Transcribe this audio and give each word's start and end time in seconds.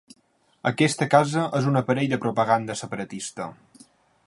Aquesta 0.69 1.07
casa 1.15 1.43
és 1.59 1.67
un 1.73 1.77
aparell 1.83 2.11
de 2.15 2.19
propaganda 2.25 2.79
separatista. 2.83 3.51